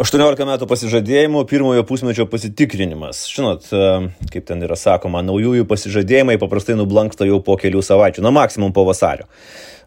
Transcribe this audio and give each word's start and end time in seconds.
18 0.00 0.46
metų 0.48 0.64
pasižadėjimų, 0.64 1.42
pirmojo 1.44 1.82
pusmečio 1.84 2.24
pasitikrinimas. 2.32 3.18
Žinot, 3.28 3.66
e, 3.68 3.88
kaip 4.32 4.46
ten 4.48 4.64
yra 4.64 4.78
sakoma, 4.80 5.20
naujųjų 5.26 5.66
pasižadėjimai 5.68 6.38
paprastai 6.40 6.78
nublanksta 6.78 7.28
jau 7.28 7.36
po 7.44 7.58
kelių 7.60 7.82
savaičių, 7.84 8.24
na 8.24 8.32
maksimum 8.32 8.72
po 8.72 8.86
vasario. 8.88 9.28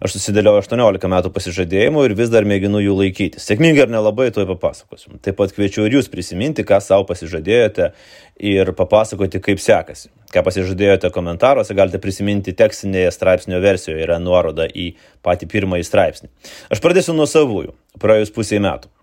Aš 0.05 0.19
susidėliau 0.19 0.59
18 0.59 1.09
metų 1.09 1.33
pasižadėjimų 1.33 2.05
ir 2.05 2.15
vis 2.19 2.29
dar 2.29 2.45
mėginu 2.45 2.83
jų 2.83 2.99
laikytis. 2.99 3.47
Sėkmingai 3.49 3.87
ar 3.87 3.93
nelabai, 3.95 4.29
to 4.35 4.45
papasakosiu. 4.53 5.17
Taip 5.17 5.39
pat 5.41 5.57
kviečiu 5.57 5.87
ir 5.87 5.97
jūs 5.97 6.13
prisiminti, 6.13 6.61
ką 6.61 6.77
savo 6.83 7.09
pasižadėjote 7.09 7.89
ir 8.37 8.73
papasakoti, 8.77 9.41
kaip 9.41 9.65
sekasi. 9.65 10.11
Ką 10.29 10.45
pasižadėjote 10.45 11.09
komentaruose, 11.15 11.73
galite 11.73 11.97
prisiminti 12.03 12.53
tekstinėje 12.53 13.15
straipsnio 13.17 13.65
versijoje, 13.65 14.03
yra 14.05 14.21
nuoroda 14.21 14.69
į 14.69 14.91
patį 15.25 15.49
pirmąjį 15.57 15.89
straipsnį. 15.89 16.35
Aš 16.69 16.85
pradėsiu 16.85 17.17
nuo 17.17 17.25
savųjų, 17.25 17.73
praėjus 17.97 18.35
pusiai 18.35 18.61
metų. 18.61 18.93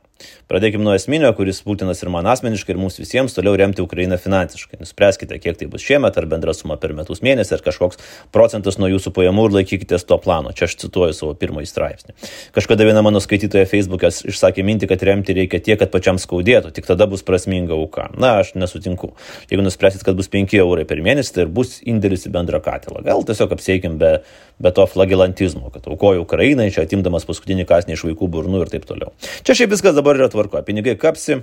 Pradėkime 0.51 0.83
nuo 0.87 0.95
esminio, 0.97 1.31
kuris 1.37 1.61
būtinas 1.67 2.03
ir 2.03 2.11
man 2.11 2.27
asmeniškai, 2.31 2.75
ir 2.75 2.81
mums 2.81 2.99
visiems 3.01 3.37
toliau 3.37 3.55
remti 3.59 3.85
Ukrainą 3.85 4.19
finansiškai. 4.21 4.81
Nuspręskite, 4.83 5.39
kiek 5.43 5.59
tai 5.61 5.69
bus 5.71 5.85
šiemet, 5.87 6.17
ar 6.19 6.27
bendra 6.31 6.55
suma 6.57 6.79
per 6.81 6.95
metus 6.97 7.23
mėnesį, 7.23 7.57
ar 7.59 7.65
kažkoks 7.67 8.01
procentas 8.35 8.81
nuo 8.81 8.91
jūsų 8.91 9.13
pajamų 9.17 9.47
ir 9.49 9.57
laikykitės 9.61 10.07
to 10.09 10.19
plano. 10.23 10.55
Čia 10.57 10.67
aš 10.67 10.77
cituoju 10.85 11.15
savo 11.17 11.37
pirmąjį 11.39 11.71
straipsnį. 11.71 12.17
Kažkada 12.57 12.89
viena 12.89 13.05
mano 13.07 13.23
skaitytoja 13.23 13.69
Facebook'e 13.71 14.11
išsakė 14.33 14.65
mintį, 14.67 14.91
kad 14.91 15.05
remti 15.07 15.37
reikia 15.39 15.63
tiek, 15.63 15.79
kad 15.81 15.93
pačiam 15.95 16.19
skaudėtų, 16.19 16.75
tik 16.75 16.89
tada 16.91 17.07
bus 17.11 17.23
prasminga 17.27 17.77
auka. 17.79 18.09
Na, 18.19 18.41
aš 18.43 18.57
nesutinku. 18.59 19.13
Jeigu 19.51 19.63
nuspręsit, 19.63 20.03
kad 20.07 20.19
bus 20.19 20.31
5 20.33 20.57
eurai 20.59 20.87
per 20.89 21.03
mėnesį, 21.05 21.35
tai 21.37 21.47
ir 21.47 21.55
bus 21.55 21.79
indėlis 21.87 22.27
į 22.27 22.35
bendrą 22.35 22.59
katilą. 22.65 23.05
Gal 23.07 23.23
tiesiog 23.29 23.55
apsiekim 23.55 23.99
be, 24.01 24.17
be 24.59 24.73
to 24.75 24.87
flagilantizmo, 24.91 25.71
kad 25.75 25.87
aukoju 25.87 26.25
Ukrainai, 26.27 26.71
čia 26.75 26.85
atimdamas 26.87 27.27
paskutinį 27.29 27.69
kasnį 27.71 27.97
iš 27.97 28.05
vaikų 28.09 28.29
burnų 28.35 28.65
ir 28.65 28.73
taip 28.73 28.89
toliau. 28.89 29.15
Čia 29.47 29.61
šiaip 29.63 29.75
viskas 29.77 29.95
dabar 29.97 30.10
yra 30.19 30.31
tvarko, 30.33 30.63
pinigai 30.67 30.97
kapsi. 30.99 31.43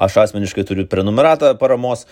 Aš 0.00 0.14
asmeniškai 0.16 0.62
turiu 0.64 0.86
prenumeratą 0.88 1.50
paramos. 1.60 2.06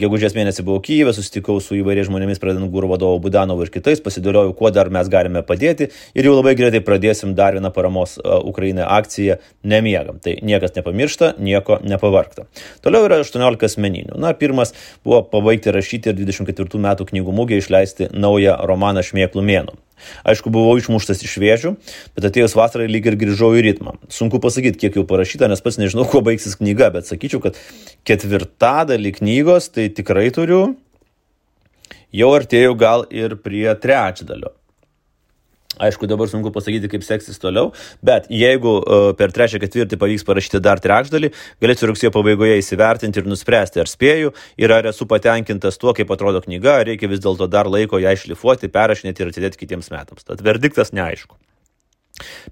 Gegužės 0.00 0.32
mėnesį 0.32 0.62
buvau 0.64 0.80
Kyivė, 0.80 1.12
susitikau 1.12 1.58
su 1.60 1.76
įvairiais 1.76 2.08
žmonėmis, 2.08 2.40
pradedant 2.40 2.72
gūrų 2.72 2.88
vadovu 2.94 3.18
Budanovu 3.26 3.66
ir 3.66 3.72
kitais, 3.74 4.00
pasidėliojau, 4.00 4.54
kuo 4.56 4.70
dar 4.72 4.88
mes 4.88 5.10
galime 5.12 5.42
padėti 5.44 5.90
ir 6.16 6.30
jau 6.30 6.32
labai 6.38 6.54
greitai 6.56 6.80
pradėsim 6.86 7.34
dar 7.36 7.58
vieną 7.58 7.68
paramos 7.76 8.16
Ukrainai 8.24 8.88
akciją 8.88 9.36
Nemiegam. 9.68 10.16
Tai 10.24 10.38
niekas 10.40 10.72
nepamiršta, 10.78 11.34
nieko 11.36 11.82
nepavarkta. 11.84 12.48
Toliau 12.80 13.04
yra 13.04 13.20
18 13.20 13.68
asmeninių. 13.68 14.16
Na, 14.16 14.32
pirmas 14.32 14.72
buvo 15.04 15.20
pabaigti 15.28 15.76
rašyti 15.76 16.14
ir 16.14 16.22
24 16.24 16.80
metų 16.88 17.10
knygų 17.12 17.36
mūgė 17.36 17.60
išleisti 17.60 18.14
naują 18.16 18.56
romaną 18.64 19.04
Šmėklų 19.04 19.44
mėnų. 19.44 19.76
Aišku, 20.28 20.52
buvau 20.52 20.76
išmuštas 20.80 21.22
iš 21.26 21.36
vėžių, 21.42 21.72
bet 22.16 22.28
atėjus 22.28 22.56
vasarai 22.58 22.88
lyg 22.90 23.08
ir 23.08 23.18
grįžau 23.20 23.52
į 23.56 23.64
ritmą. 23.68 23.96
Sunku 24.12 24.40
pasakyti, 24.42 24.80
kiek 24.84 24.98
jau 25.00 25.06
parašyta, 25.08 25.48
nes 25.50 25.62
pats 25.64 25.80
nežinau, 25.80 26.06
kuo 26.10 26.22
baigsis 26.26 26.58
knyga, 26.60 26.90
bet 26.94 27.08
sakyčiau, 27.08 27.42
kad 27.44 27.60
ketvirtadalį 28.08 29.16
knygos 29.20 29.70
tai 29.72 29.88
tikrai 29.94 30.28
turiu. 30.36 30.76
Jau 32.16 32.30
artėjau 32.36 32.76
gal 32.78 33.08
ir 33.12 33.38
prie 33.42 33.68
trečdalio. 33.80 34.54
Aišku, 35.76 36.08
dabar 36.08 36.30
sunku 36.30 36.52
pasakyti, 36.54 36.88
kaip 36.88 37.04
seksis 37.04 37.40
toliau, 37.40 37.72
bet 38.04 38.30
jeigu 38.32 38.78
uh, 38.80 39.08
per 39.18 39.34
trečią 39.36 39.60
ketvirtį 39.60 39.98
pavyks 40.00 40.24
parašyti 40.24 40.60
dar 40.64 40.80
trečdalį, 40.80 41.32
galėsiu 41.62 41.90
rugsėjo 41.90 42.12
pabaigoje 42.14 42.56
įsivertinti 42.62 43.20
ir 43.20 43.28
nuspręsti, 43.28 43.82
ar 43.82 43.90
spėju 43.90 44.32
ir 44.62 44.72
ar 44.72 44.88
esu 44.92 45.08
patenkintas 45.10 45.76
tuo, 45.80 45.92
kaip 45.96 46.12
atrodo 46.16 46.40
knyga, 46.46 46.78
ar 46.80 46.88
reikia 46.88 47.10
vis 47.12 47.20
dėlto 47.24 47.50
dar 47.52 47.68
laiko 47.68 48.00
ją 48.00 48.16
išlifuoti, 48.16 48.72
perrašinėti 48.72 49.24
ir 49.26 49.34
atidėti 49.34 49.66
kitiems 49.66 49.92
metams. 49.92 50.24
Tad 50.24 50.40
verdiktas 50.44 50.96
neaišku. 50.96 51.36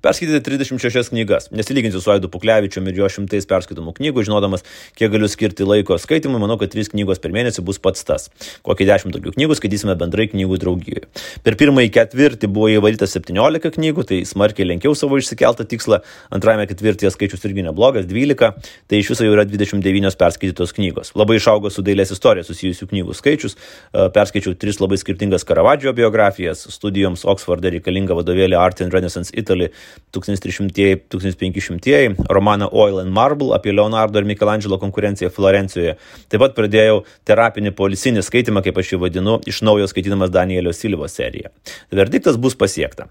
Perskaityti 0.05 0.41
36 0.45 1.09
knygas. 1.15 1.49
Nesilyginsiu 1.55 2.01
su 2.03 2.11
Aidu 2.13 2.29
Puklevičiu 2.29 2.83
ir 2.85 2.99
jo 2.99 3.09
šimtais 3.09 3.47
perskaitomų 3.49 3.95
knygų, 3.97 4.25
žinodamas, 4.29 4.65
kiek 4.99 5.09
galiu 5.15 5.29
skirti 5.31 5.65
laiko 5.65 5.97
skaitimui, 5.97 6.37
manau, 6.43 6.59
kad 6.61 6.69
3 6.75 6.93
knygos 6.93 7.19
per 7.23 7.33
mėnesį 7.33 7.65
bus 7.65 7.81
pats 7.81 8.05
tas. 8.05 8.29
Kokį 8.67 8.85
10 8.91 9.15
tokių 9.17 9.33
knygų 9.39 9.57
skaitysime 9.57 9.97
bendrai 9.97 10.29
knygų 10.29 10.59
draugijoje. 10.61 11.09
Per 11.47 11.57
pirmąjį 11.57 11.93
ketvirtį 11.97 12.51
buvo 12.53 12.69
įvaryta 12.75 13.09
17 13.09 13.73
knygų, 13.79 14.05
tai 14.11 14.21
smarkiai 14.29 14.69
lenkiau 14.69 14.93
savo 14.93 15.17
išsikeltą 15.17 15.65
tikslą. 15.71 16.03
Antrajame 16.29 16.69
ketvirtyje 16.69 17.15
skaičius 17.17 17.49
irgi 17.49 17.65
neblogas- 17.65 18.05
12, 18.13 18.53
tai 18.87 19.01
iš 19.01 19.15
viso 19.15 19.25
jau 19.25 19.33
yra 19.33 19.47
29 19.49 20.21
perskaitytos 20.21 20.77
knygos. 20.77 21.15
Labai 21.17 21.41
išaugo 21.41 21.73
su 21.73 21.81
dailės 21.81 22.13
istorija 22.13 22.45
susijusių 22.45 22.91
knygų 22.93 23.17
skaičius. 23.17 23.57
Perskaičiau 23.95 24.55
3 24.55 24.81
labai 24.85 25.01
skirtingas 25.01 25.45
Karavadžio 25.45 25.95
biografijas, 25.95 26.67
studijoms 26.69 27.25
Oksforde 27.25 27.71
reikalingą 27.73 28.13
vadovėlį 28.21 28.59
Art 28.59 28.81
and 28.83 28.93
Renaissance 28.93 29.31
Italy 29.33 29.54
Italy 29.55 29.69
1300-1500, 30.13 32.15
romaną 32.29 32.69
Oil 32.73 33.01
and 33.01 33.11
Marble 33.11 33.55
apie 33.55 33.73
Leonardo 33.73 34.19
ir 34.19 34.25
Michelangelo 34.25 34.79
konkurenciją 34.79 35.31
Florencijoje. 35.31 35.97
Taip 36.31 36.41
pat 36.41 36.55
pradėjau 36.55 37.05
terapinį 37.27 37.71
polisinį 37.75 38.23
skaitimą, 38.23 38.63
kaip 38.63 38.79
aš 38.79 38.93
jį 38.93 38.99
vadinu, 39.03 39.41
iš 39.47 39.63
naujo 39.67 39.87
skaitydamas 39.91 40.31
Danielio 40.31 40.73
Silvos 40.73 41.13
seriją. 41.19 41.49
Verdiktas 41.91 42.37
bus 42.39 42.55
pasiekta. 42.55 43.07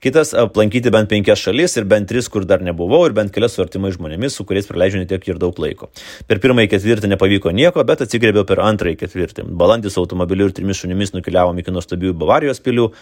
Kitas- 0.00 0.34
aplankyti 0.36 0.92
bent 0.92 1.08
penkias 1.08 1.40
šalis 1.40 1.76
ir 1.76 1.84
bent 1.84 2.08
tris, 2.08 2.28
kur 2.28 2.44
dar 2.44 2.60
nebuvau, 2.60 3.06
ir 3.06 3.12
bent 3.12 3.32
kelias 3.32 3.52
su 3.52 3.64
artimai 3.64 3.90
žmonėmis, 3.90 4.30
su 4.30 4.44
kuriais 4.44 4.68
praleidžiu 4.68 5.00
netiek 5.00 5.28
ir 5.28 5.38
daug 5.38 5.56
laiko. 5.56 5.88
Per 6.28 6.38
pirmąjį 6.38 6.68
ketvirtį 6.68 7.16
nepavyko 7.16 7.50
nieko, 7.50 7.84
bet 7.84 8.00
atsigrėbiau 8.00 8.46
per 8.46 8.56
antrąjį 8.56 8.98
ketvirtį. 8.98 9.56
Balandis 9.56 9.96
automobiliu 9.96 10.46
ir 10.46 10.52
trimis 10.52 10.84
šunimis 10.84 11.12
nukeliavom 11.12 11.58
iki 11.58 11.72
nuostabių 11.72 12.12
Bavarijos 12.12 12.60
pilių. 12.60 12.92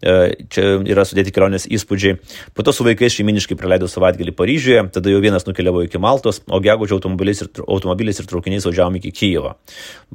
E, 0.00 0.46
čia 0.48 0.78
yra 0.88 1.04
sudėti 1.04 1.32
kelionės 1.34 1.66
įspūdžiai. 1.68 2.16
Po 2.56 2.64
to 2.64 2.72
su 2.72 2.86
vaikais 2.86 3.12
šeiminiškai 3.18 3.56
praleidau 3.60 3.88
savaitgalį 3.90 4.32
Paryžiuje, 4.36 4.84
tada 4.94 5.12
jau 5.12 5.20
vienas 5.20 5.44
nukeliavo 5.44 5.82
iki 5.84 6.00
Maltos, 6.00 6.40
o 6.48 6.60
gegužė 6.64 6.96
automobiliais 6.96 7.44
ir, 7.44 7.50
automobiliais 7.66 8.22
ir 8.22 8.30
traukiniais 8.30 8.64
važiavom 8.68 8.96
iki 9.00 9.12
Kyjevo. 9.18 9.54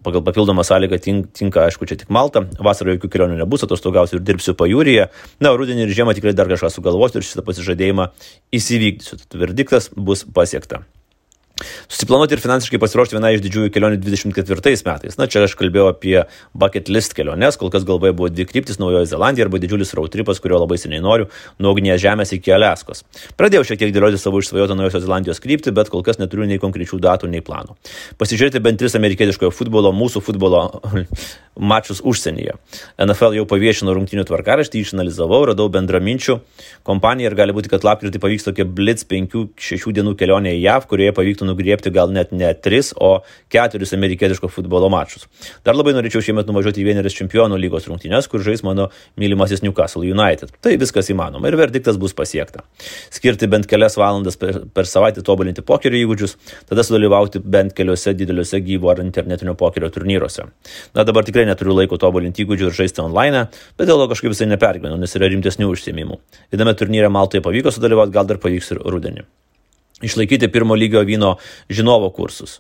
Pagal 0.05 0.25
papildomą 0.25 0.65
sąlygą 0.65 0.99
tink, 1.05 1.29
tinka, 1.37 1.67
aišku, 1.69 1.85
čia 1.89 1.99
tik 2.01 2.09
Malta, 2.13 2.47
vasarą 2.57 2.97
jokių 2.97 3.11
kelionių 3.13 3.39
nebus, 3.43 3.67
atostogausiu 3.67 4.17
ir 4.17 4.25
dirbsiu 4.25 4.57
pajūryje, 4.57 5.07
na, 5.45 5.53
rudenį 5.53 5.85
ir 5.85 5.95
žiemą 6.01 6.17
tikrai 6.17 6.33
dar 6.37 6.49
kažką 6.49 6.73
sugalvosiu 6.73 7.21
ir 7.21 7.29
šitą 7.29 7.45
pasižadėjimą 7.45 8.09
įsivykdysiu. 8.57 9.21
Tad 9.21 9.41
verdiktas 9.45 9.93
bus 9.93 10.25
pasiekta. 10.25 10.81
Susiplanuoti 11.87 12.35
ir 12.35 12.41
finansiškai 12.43 12.79
pasiruošti 12.81 13.15
vieną 13.15 13.31
iš 13.35 13.43
didžiųjų 13.45 13.71
kelionių 13.73 13.99
24 14.03 14.83
metais. 14.85 15.15
Na, 15.19 15.27
čia 15.31 15.45
aš 15.45 15.55
kalbėjau 15.55 15.87
apie 15.93 16.15
bucket 16.57 16.89
list 16.91 17.15
keliones, 17.17 17.57
kol 17.61 17.71
kas 17.73 17.85
galvoje 17.87 18.13
buvo 18.17 18.29
dvi 18.33 18.45
kryptis- 18.49 18.79
Naujojo 18.81 19.05
Zelandija 19.07 19.45
arba 19.47 19.61
didžiulis 19.61 19.93
road 19.95 20.11
tripas, 20.11 20.41
kurio 20.43 20.59
labai 20.59 20.77
seniai 20.77 21.01
noriu- 21.01 21.29
nuo 21.59 21.73
Ugnės 21.73 22.01
žemės 22.03 22.33
iki 22.33 22.51
Aleskos. 22.51 23.03
Pradėjau 23.37 23.63
šiek 23.63 23.79
tiek 23.79 23.93
dėlioti 23.93 24.19
savo 24.19 24.39
išsvajotą 24.39 24.75
Naujosios 24.75 25.05
Zelandijos 25.05 25.39
kryptį, 25.39 25.73
bet 25.73 25.89
kol 25.89 26.03
kas 26.03 26.17
neturiu 26.17 26.47
nei 26.47 26.59
konkrečių 26.59 26.99
datų, 26.99 27.29
nei 27.29 27.41
planų. 27.41 27.75
Pasižiūrėti 28.19 28.61
bent 28.61 28.79
tris 28.79 28.93
amerikietiškojo 28.95 29.51
futbolo, 29.51 29.93
mūsų 29.93 30.21
futbolo 30.21 30.81
mačus 31.55 32.01
užsienyje. 32.03 32.55
NFL 32.99 33.33
jau 33.35 33.45
paviešino 33.45 33.93
rungtinių 33.95 34.25
tvarkaraštį, 34.25 34.81
išanalizavau, 34.83 35.45
radau 35.47 35.69
bendraminčių 35.69 36.39
kompaniją 36.83 37.31
ir 37.31 37.35
gali 37.35 37.53
būti, 37.53 37.69
kad 37.69 37.83
lapkritį 37.83 38.19
pavyks 38.19 38.43
tokia 38.43 38.65
blitz 38.65 39.05
5-6 39.05 39.93
dienų 39.95 40.15
kelionė 40.19 40.51
į 40.57 40.61
JAV, 40.65 40.87
kurioje 40.87 41.13
pavyktų 41.15 41.45
reikėtų 41.45 41.54
nugriepti 41.55 41.93
gal 41.95 42.11
net 42.11 42.33
ne 42.35 42.51
tris, 42.53 42.91
o 42.99 43.23
keturis 43.51 43.93
amerikietiško 43.95 44.49
futbolo 44.51 44.89
mačus. 44.91 45.25
Dar 45.65 45.77
labai 45.77 45.95
norėčiau 45.95 46.23
šiemet 46.25 46.49
nuvažiuoti 46.49 46.83
į 46.83 46.87
vienerias 46.89 47.15
čempionų 47.15 47.57
lygos 47.61 47.87
rungtynes, 47.89 48.27
kur 48.31 48.43
žais 48.43 48.63
mano 48.67 48.89
mylimasis 49.21 49.63
Newcastle 49.63 50.03
United. 50.05 50.53
Tai 50.61 50.75
viskas 50.81 51.09
įmanoma 51.13 51.49
ir 51.49 51.57
verdiktas 51.59 51.99
bus 52.01 52.13
pasiekta. 52.17 52.65
Skirti 53.13 53.47
bent 53.51 53.69
kelias 53.71 53.97
valandas 53.99 54.39
per, 54.41 54.65
per 54.75 54.89
savaitę 54.89 55.23
tobulinti 55.25 55.63
pokerio 55.65 56.01
įgūdžius, 56.03 56.35
tada 56.69 56.83
sudalyvauti 56.85 57.41
bent 57.41 57.75
keliuose 57.77 58.15
dideliuose 58.17 58.61
gyvo 58.65 58.91
ar 58.93 59.01
internetinio 59.03 59.55
pokerio 59.59 59.89
turnyruose. 59.93 60.49
Na 60.97 61.07
dabar 61.07 61.27
tikrai 61.27 61.47
neturiu 61.47 61.77
laiko 61.79 61.99
tobulinti 62.01 62.45
įgūdžių 62.45 62.69
ir 62.69 62.77
žaisti 62.83 63.03
online, 63.05 63.47
bet 63.79 63.89
dėl 63.89 64.03
to 64.03 64.11
kažkaip 64.11 64.35
visai 64.35 64.49
nepergyvenu, 64.51 64.99
nes 64.99 65.17
yra 65.17 65.31
rimtesnių 65.31 65.71
užsiemimų. 65.71 66.19
Viename 66.53 66.75
turnyre 66.77 67.11
Maltoje 67.13 67.45
pavyko 67.45 67.73
sudalyvauti, 67.73 68.15
gal 68.15 68.29
dar 68.29 68.41
pavyks 68.41 68.75
ir 68.75 68.85
rudenį 68.85 69.27
išlaikyti 70.03 70.51
pirmo 70.51 70.75
lygio 70.75 71.03
vyno 71.07 71.35
žinovo 71.69 72.09
kursus. 72.15 72.59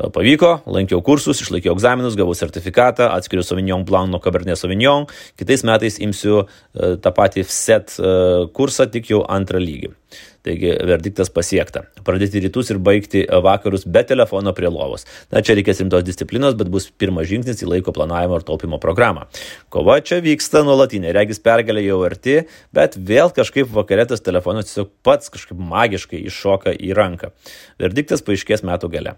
E, 0.00 0.08
pavyko, 0.14 0.52
lankiau 0.70 1.02
kursus, 1.04 1.42
išlaikiau 1.44 1.74
egzaminus, 1.76 2.16
gavau 2.18 2.36
sertifikatą, 2.36 3.10
atskiriu 3.12 3.44
Sauvignon 3.44 3.84
Blanc 3.88 4.12
nuo 4.12 4.20
Cabernet 4.24 4.60
Sauvignon. 4.60 5.08
Kitais 5.38 5.64
metais 5.66 6.00
imsiu 6.00 6.44
e, 6.44 6.94
tą 7.02 7.14
patį 7.16 7.44
FSET 7.48 7.98
e, 7.98 8.14
kursą, 8.56 8.88
tik 8.92 9.12
jau 9.12 9.24
antrą 9.28 9.60
lygį. 9.62 9.94
Taigi 10.40 10.70
verdiktas 10.88 11.28
pasiekta. 11.28 11.82
Pradėti 12.06 12.40
rytus 12.40 12.70
ir 12.72 12.78
baigti 12.80 13.26
vakarus 13.44 13.84
be 13.84 14.00
telefono 14.08 14.54
prie 14.56 14.70
lovos. 14.72 15.04
Na, 15.28 15.42
čia 15.44 15.52
reikės 15.58 15.82
rimtos 15.82 16.06
disciplinos, 16.06 16.54
bet 16.56 16.70
bus 16.72 16.86
pirmas 16.88 17.28
žingsnis 17.28 17.60
į 17.60 17.68
laiko 17.68 17.92
planavimo 17.92 18.38
ir 18.40 18.46
taupimo 18.48 18.78
programą. 18.80 19.26
Kova 19.68 19.98
čia 20.00 20.22
vyksta 20.24 20.62
nuolatinė, 20.64 21.12
regis 21.12 21.42
pergalė 21.44 21.84
jau 21.84 21.98
arti, 22.06 22.38
bet 22.72 22.96
vėl 22.96 23.28
kažkaip 23.36 23.68
vakarė 23.74 24.06
tas 24.14 24.24
telefonas 24.24 24.70
tiesiog 24.70 24.88
pats 25.04 25.28
kažkaip 25.34 25.60
magiškai 25.60 26.22
iššoka 26.30 26.72
į 26.72 26.94
ranką. 26.96 27.34
Verdiktas 27.80 28.24
paaiškės 28.24 28.64
metų 28.64 28.90
gale. 28.96 29.14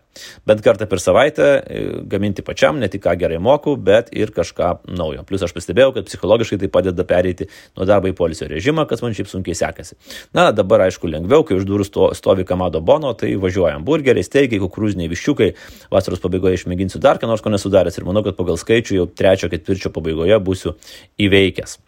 Bent 0.49 0.65
kartą 0.67 0.91
per 0.91 0.99
savaitę 1.03 1.49
e, 1.55 1.85
gaminti 2.11 2.43
pačiam, 2.43 2.83
ne 2.83 2.91
tik 2.91 3.05
ką 3.07 3.15
gerai 3.21 3.39
moku, 3.43 3.77
bet 3.79 4.11
ir 4.11 4.35
kažką 4.35 4.73
naujo. 4.91 5.23
Plus 5.29 5.47
aš 5.47 5.55
pastebėjau, 5.55 5.95
kad 5.95 6.11
psichologiškai 6.11 6.59
tai 6.65 6.73
padeda 6.73 7.07
pereiti 7.07 7.47
nuo 7.79 7.87
darbo 7.87 8.11
į 8.11 8.19
polisio 8.19 8.51
režimą, 8.51 8.89
kas 8.91 9.07
man 9.07 9.15
šiaip 9.15 9.31
sunkiai 9.31 9.55
sekasi. 9.59 9.99
Na, 10.35 10.51
dabar 10.55 10.82
vasarą, 10.83 10.91
aišku, 10.91 11.11
lengviau, 11.11 11.45
kai 11.45 11.57
už 11.57 11.67
durų 11.67 11.87
stovi 12.15 12.45
kamado 12.45 12.81
bono, 12.81 13.13
tai 13.15 13.35
važiuojam 13.37 13.85
burgeriai, 13.85 14.25
steigiai, 14.25 14.61
kukurūziniai 14.61 15.11
viščiukai. 15.11 15.55
Vasaros 15.91 16.21
pabaigoje 16.21 16.59
išmėginsiu 16.59 17.01
dar 17.01 17.19
ką 17.19 17.27
nors 17.27 17.43
ko 17.43 17.51
nesudaręs 17.51 17.99
ir 17.99 18.05
manau, 18.05 18.23
kad 18.23 18.37
pagal 18.37 18.59
skaičių 18.59 18.97
jau 18.97 19.07
trečio 19.07 19.51
ketvirčio 19.51 19.93
pabaigoje 19.93 20.39
būsiu 20.43 20.77
įveikęs. 21.19 21.79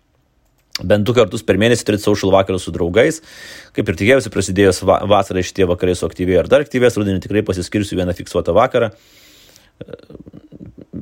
Bent 0.83 1.07
du 1.07 1.15
kartus 1.15 1.45
per 1.47 1.57
mėnesį 1.57 1.87
turėti 1.87 2.03
social 2.03 2.33
vakarus 2.35 2.65
su 2.67 2.73
draugais. 2.75 3.21
Kaip 3.77 3.89
ir 3.89 3.95
tikėjausi, 3.95 4.33
prasidėjus 4.35 4.83
vasarai 4.83 5.45
šitie 5.47 5.69
vakarai 5.71 5.95
suaktyvėjo 5.95 6.43
ir 6.43 6.51
dar 6.51 6.65
aktyvės, 6.65 6.99
rudenį 6.99 7.23
tikrai 7.23 7.45
pasiskirsiu 7.47 8.01
vieną 8.01 8.15
fiksuotą 8.19 8.55
vakarą 8.57 8.91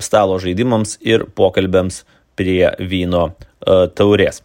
stalo 0.00 0.38
žaidimams 0.40 0.98
ir 1.04 1.24
pokalbėms 1.36 2.02
prie 2.36 2.68
vyno 2.80 3.32
e, 3.32 3.88
taurės. 3.96 4.42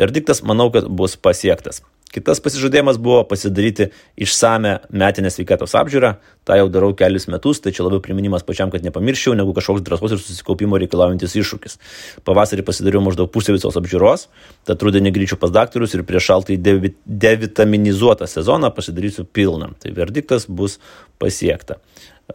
Verdiktas 0.00 0.42
manau, 0.44 0.68
kad 0.72 0.88
bus 0.88 1.16
pasiektas. 1.16 1.82
Kitas 2.10 2.40
pasižadėjimas 2.42 2.96
buvo 2.98 3.20
pasidaryti 3.30 3.92
išsame 4.18 4.80
metinę 4.90 5.30
sveikatos 5.30 5.76
apžiūrą. 5.78 6.16
Ta 6.42 6.56
jau 6.58 6.66
darau 6.72 6.90
kelius 6.98 7.28
metus, 7.30 7.60
tai 7.62 7.70
čia 7.76 7.84
labiau 7.86 8.02
priminimas 8.02 8.42
pačiam, 8.46 8.72
kad 8.72 8.82
nepamirščiau, 8.82 9.36
negu 9.38 9.54
kažkoks 9.54 9.84
drąsos 9.86 10.16
ir 10.16 10.22
susikaupimo 10.24 10.80
reikalaujantis 10.82 11.36
iššūkis. 11.38 11.78
Pavasarį 12.26 12.66
pasidariau 12.66 13.04
maždaug 13.06 13.30
pusę 13.30 13.54
visos 13.54 13.78
apžiūros, 13.78 14.26
tad 14.66 14.82
rudenį 14.82 15.14
grįšiu 15.14 15.38
pas 15.38 15.54
daktarus 15.54 15.94
ir 15.94 16.02
prieš 16.08 16.32
šaltai 16.32 16.58
devitaminizuotą 16.58 18.26
sezoną 18.26 18.72
pasidarysiu 18.74 19.28
pilną. 19.30 19.70
Tai 19.78 19.94
verdiktas 19.94 20.50
bus 20.50 20.80
pasiekta 21.22 21.78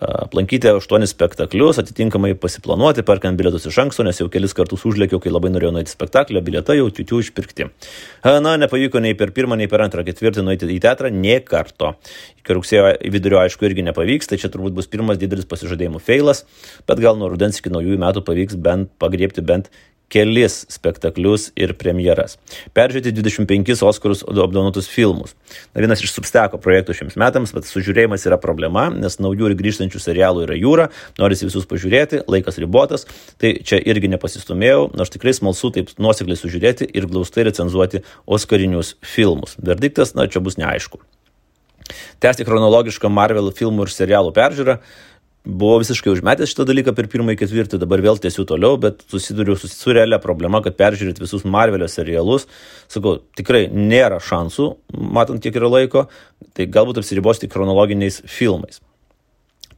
aplankyti 0.01 0.69
aštuonis 0.69 1.13
spektaklius, 1.13 1.79
atitinkamai 1.81 2.33
pasiplanuoti, 2.39 3.03
perkant 3.07 3.37
bilietus 3.39 3.67
iš 3.69 3.77
anksto, 3.85 4.03
nes 4.05 4.19
jau 4.19 4.27
kelis 4.31 4.55
kartus 4.57 4.85
užlėkiau, 4.87 5.21
kai 5.23 5.33
labai 5.33 5.51
norėjau 5.53 5.73
nueiti 5.75 5.93
spektaklį, 5.93 6.41
bilietai 6.45 6.77
jau 6.79 6.89
tiutių 6.93 7.21
išpirkti. 7.23 7.69
Na, 8.25 8.55
nepavyko 8.61 9.01
nei 9.03 9.15
per 9.17 9.33
pirmą, 9.35 9.57
nei 9.59 9.69
per 9.71 9.85
antrą, 9.85 10.05
ketvirtą 10.07 10.43
nueiti 10.45 10.69
į 10.69 10.79
teatrą, 10.83 11.11
nie 11.13 11.39
karto. 11.45 11.95
Iki 12.43 12.59
rugsėjo 12.59 12.93
vidurio, 13.15 13.39
aišku, 13.41 13.67
irgi 13.69 13.85
nepavyks, 13.87 14.31
tai 14.31 14.39
čia 14.41 14.51
turbūt 14.53 14.75
bus 14.77 14.91
pirmas 14.91 15.19
didelis 15.21 15.47
pasižadėjimų 15.49 16.03
feilas, 16.03 16.45
bet 16.89 17.01
gal 17.03 17.19
nuo 17.19 17.31
rudens 17.33 17.61
iki 17.61 17.73
naujųjų 17.73 18.01
metų 18.03 18.25
pavyks 18.27 18.59
bent 18.61 18.91
pagriepti 19.01 19.45
bent 19.45 19.71
kelis 20.11 20.61
spektaklius 20.71 21.49
ir 21.59 21.73
premjeras. 21.79 22.37
Peržiūrėti 22.77 23.13
25 23.15 23.83
Oskarus 23.87 24.23
apdovanotus 24.25 24.87
filmus. 24.91 25.33
Na, 25.73 25.81
vienas 25.83 26.03
iš 26.05 26.13
substeko 26.15 26.59
projektų 26.61 26.95
šiems 26.99 27.17
metams, 27.19 27.53
bet 27.55 27.67
sužiūrėjimas 27.69 28.27
yra 28.29 28.39
problema, 28.41 28.87
nes 28.93 29.19
naujų 29.21 29.51
ir 29.51 29.57
grįžtančių 29.59 30.01
serialų 30.01 30.45
yra 30.47 30.59
jūra, 30.59 30.87
norisi 31.21 31.49
visus 31.49 31.67
pažiūrėti, 31.69 32.23
laikas 32.31 32.61
ribotas, 32.61 33.07
tai 33.41 33.55
čia 33.65 33.81
irgi 33.81 34.11
nepasistumėjau, 34.13 34.91
nors 34.97 35.13
tikrai 35.13 35.35
smalsu 35.37 35.73
taip 35.75 35.91
nuosekliai 36.01 36.39
sužiūrėti 36.39 36.89
ir 36.93 37.09
glaustai 37.09 37.49
recenzuoti 37.49 38.05
Oskarinius 38.25 38.95
filmus. 39.03 39.57
Verdiktas, 39.61 40.15
na, 40.17 40.29
čia 40.29 40.43
bus 40.43 40.59
neaišku. 40.61 41.01
Tęsti 42.23 42.45
chronologišką 42.47 43.11
Marvel 43.13 43.51
filmų 43.53 43.85
ir 43.85 43.91
serialų 43.93 44.31
peržiūrą 44.33 44.79
buvau 45.45 45.79
visiškai 45.81 46.11
užmetęs 46.13 46.51
šitą 46.51 46.65
dalyką 46.67 46.93
per 46.97 47.09
pirmąjį 47.11 47.39
ketvirtį, 47.43 47.79
dabar 47.81 48.03
vėl 48.05 48.19
tiesiu 48.21 48.47
toliau, 48.49 48.79
bet 48.81 49.05
susiduriu 49.11 49.57
su, 49.59 49.69
realia 49.93 50.19
problema, 50.21 50.61
kad 50.65 50.77
peržiūrėti 50.79 51.23
visus 51.23 51.45
Marvelio 51.45 51.87
serialus, 51.91 52.47
sakau, 52.91 53.19
tikrai 53.37 53.67
nėra 53.69 54.19
šansų, 54.23 54.71
matant 55.15 55.43
kiek 55.43 55.61
yra 55.61 55.69
laiko, 55.71 56.07
tai 56.57 56.67
galbūt 56.71 57.01
apsiribos 57.01 57.41
tik 57.41 57.53
chronologiniais 57.53 58.23
filmais 58.25 58.81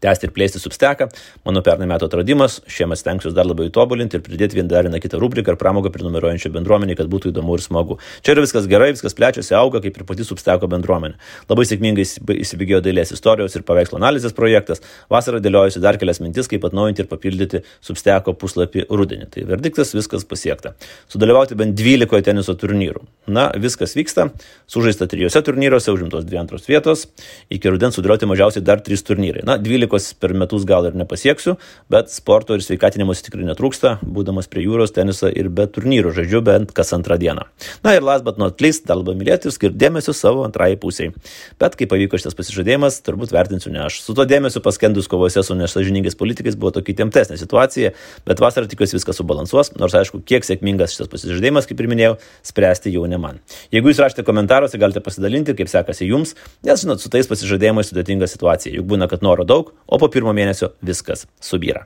tęsti 0.04 0.28
ir 0.28 0.34
plėsti 0.36 0.62
substeką. 0.62 1.10
Mano 1.48 1.64
pernai 1.66 1.88
metų 1.90 2.10
atradimas, 2.10 2.60
šiemet 2.72 3.02
stengsiuosi 3.02 3.36
dar 3.38 3.48
labiau 3.50 3.70
įtobulinti 3.70 4.20
ir 4.20 4.24
pridėti 4.26 4.60
vien 4.60 4.70
dar 4.70 4.88
vieną 4.88 5.02
kitą 5.04 5.20
rubriką 5.22 5.54
ar 5.54 5.60
pramogą 5.62 5.92
prenumeruojančią 5.94 6.52
bendruomenį, 6.56 6.98
kad 7.00 7.10
būtų 7.12 7.32
įdomu 7.32 7.58
ir 7.58 7.64
smagu. 7.66 7.98
Čia 8.26 8.36
yra 8.36 8.46
viskas 8.46 8.68
gerai, 8.70 8.92
viskas 8.96 9.18
plečiasi, 9.18 9.56
auga 9.58 9.82
kaip 9.84 9.98
ir 9.98 10.06
pati 10.08 10.26
substeko 10.28 10.70
bendruomenė. 10.72 11.18
Labai 11.50 11.66
sėkmingai 11.70 12.06
įsibėgėjo 12.44 12.82
dailės 12.86 13.14
istorijos 13.16 13.58
ir 13.58 13.66
paveikslo 13.68 14.00
analizės 14.02 14.36
projektas. 14.38 14.84
Vasarą 15.14 15.42
dėliojasi 15.44 15.82
dar 15.84 15.98
kelias 16.00 16.22
mintis, 16.24 16.50
kaip 16.52 16.66
atnaujinti 16.68 17.04
ir 17.04 17.10
papildyti 17.12 17.64
substeko 17.86 18.36
puslapį 18.38 18.88
rudenį. 18.90 19.30
Tai 19.34 19.46
verdiktas 19.50 19.94
viskas 19.98 20.26
pasiekta. 20.28 20.76
Sudalyvauti 21.12 21.58
bent 21.58 21.78
12 21.80 22.24
teniso 22.26 22.56
turnyrų. 22.58 23.04
Na, 23.32 23.50
viskas 23.60 23.96
vyksta. 23.98 24.30
Sužaista 24.72 25.08
trijose 25.10 25.42
turnyruose, 25.44 25.92
užimtos 25.96 26.26
dvi 26.28 26.40
antros 26.42 26.68
vietos. 26.70 27.08
Iki 27.54 27.74
rudens 27.74 27.98
sudėlioti 27.98 28.30
mažiausiai 28.30 28.66
dar 28.66 28.82
trys 28.84 29.04
turnyrai. 29.08 29.44
Na, 29.48 29.58
12 29.62 29.87
dvylikos 29.88 30.14
per 30.20 30.34
metus 30.34 30.66
gal 30.66 30.86
ir 30.88 30.96
nepasieksiu, 30.98 31.56
bet 31.90 32.12
sporto 32.12 32.56
ir 32.56 32.64
sveikatinimosi 32.64 33.24
tikrai 33.28 33.46
netrūksta, 33.48 33.98
būdamas 34.04 34.50
prie 34.52 34.66
jūros, 34.66 34.94
tenisą 34.94 35.30
ir 35.32 35.50
be 35.50 35.68
turnyrų 35.68 36.14
žaidžiu 36.16 36.42
bent 36.44 36.74
kas 36.76 36.94
antrą 36.94 37.18
dieną. 37.18 37.48
Na 37.84 37.96
ir 37.96 38.04
last 38.04 38.24
but 38.24 38.38
not 38.38 38.62
least, 38.62 38.86
dar 38.88 38.98
labiau 38.98 39.16
mylėti 39.18 39.48
ir 39.48 39.56
skirti 39.56 39.78
dėmesio 39.78 40.14
savo 40.14 40.44
antrai 40.46 40.76
pusiai. 40.78 41.14
Bet 41.60 41.78
kai 41.78 41.88
pavyko 41.88 42.20
šitas 42.20 42.36
pasižadėjimas, 42.38 43.02
turbūt 43.06 43.32
vertinsiu 43.32 43.72
ne 43.72 43.86
aš. 43.86 44.02
Su 44.04 44.16
to 44.18 44.26
dėmesiu 44.28 44.62
paskendus 44.64 45.08
kovose 45.08 45.44
su 45.44 45.56
nesažiningais 45.58 46.18
politikais 46.18 46.58
buvo 46.60 46.74
tokia 46.76 46.98
temtesnė 47.04 47.38
situacija, 47.40 47.94
bet 48.28 48.44
vasarą 48.44 48.68
tikiuosi 48.68 48.98
viską 48.98 49.16
subalansuos, 49.16 49.74
nors 49.80 49.96
aišku, 49.98 50.22
kiek 50.28 50.46
sėkmingas 50.48 50.96
šitas 50.96 51.12
pasižadėjimas, 51.14 51.70
kaip 51.70 51.84
ir 51.84 51.92
minėjau, 51.92 52.18
spręsti 52.46 52.94
jau 52.96 53.06
ne 53.10 53.20
man. 53.22 53.42
Jeigu 53.74 53.92
jūs 53.92 54.02
rašėte 54.04 54.26
komentaruose, 54.28 54.80
galite 54.82 55.04
pasidalinti, 55.04 55.56
kaip 55.58 55.72
sekasi 55.72 56.10
jums, 56.10 56.36
nes 56.68 56.84
žinot, 56.84 57.04
su 57.04 57.12
tais 57.14 57.30
pasižadėjimais 57.30 57.92
sudėtinga 57.92 58.30
situacija. 58.30 58.76
Juk 58.78 58.90
būna, 58.90 59.10
kad 59.12 59.26
noro 59.26 59.46
daug, 59.48 59.74
o 59.86 60.00
po 60.02 60.10
pirmo 60.10 60.34
mėnesio 60.34 60.74
viskas 60.82 61.28
subyra. 61.40 61.86